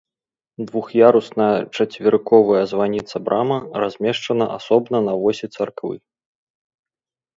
Двух'ярусная 0.69 1.49
чацверыковая 1.75 2.63
званіца-брама 2.71 3.57
размешчана 3.83 4.45
асобна 4.57 4.97
на 5.09 5.13
восі 5.25 5.47
царквы. 5.59 5.95